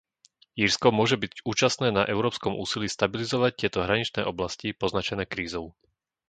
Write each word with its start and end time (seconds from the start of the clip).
Írsko 0.63 0.87
môže 0.99 1.13
byť 1.23 1.33
účastné 1.51 1.87
na 1.97 2.01
európskom 2.13 2.53
úsilí 2.63 2.87
stabilizovať 2.91 3.51
tieto 3.61 3.79
hraničné 3.85 4.21
oblasti 4.31 4.67
poznačené 4.81 5.23
krízou. 5.33 5.65